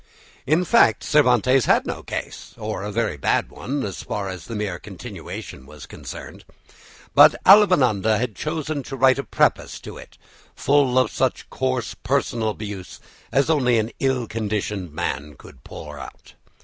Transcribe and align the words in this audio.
In 0.47 0.65
fact 0.65 1.03
Cervantes 1.03 1.65
had 1.65 1.85
no 1.85 2.01
case, 2.01 2.55
or 2.57 2.81
a 2.81 2.91
very 2.91 3.17
bad 3.17 3.51
one, 3.51 3.83
as 3.85 4.01
far 4.01 4.29
as 4.29 4.45
the 4.45 4.55
mere 4.55 4.79
continuation 4.79 5.67
was 5.67 5.85
concerned. 5.85 6.43
But 7.13 7.35
Avellaneda 7.45 8.33
chose 8.33 8.65
to 8.83 8.97
write 8.97 9.19
a 9.19 9.23
preface 9.23 9.79
to 9.81 9.97
it, 9.99 10.17
full 10.55 10.97
of 10.97 11.11
such 11.11 11.51
coarse 11.51 11.93
personal 11.93 12.49
abuse 12.49 12.99
as 13.31 13.47
only 13.47 13.77
an 13.77 13.91
ill 13.99 14.25
conditioned 14.25 14.91
man 14.91 15.35
could 15.37 15.63
pour 15.63 15.99
out. 15.99 16.33